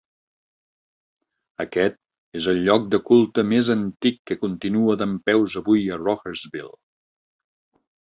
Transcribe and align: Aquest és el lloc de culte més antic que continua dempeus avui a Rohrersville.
Aquest 1.65 1.97
és 2.41 2.47
el 2.55 2.63
lloc 2.69 2.89
de 2.95 3.01
culte 3.11 3.45
més 3.53 3.71
antic 3.77 4.19
que 4.33 4.41
continua 4.47 4.99
dempeus 5.05 5.63
avui 5.65 5.89
a 6.01 6.05
Rohrersville. 6.05 6.77